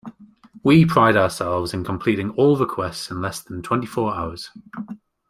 [0.63, 4.49] We pride ourselves in completing all requests in less than twenty four hours.